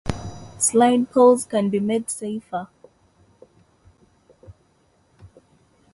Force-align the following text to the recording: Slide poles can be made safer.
Slide 0.57 1.11
poles 1.11 1.45
can 1.45 1.69
be 1.69 1.79
made 1.79 2.09
safer. 2.09 2.67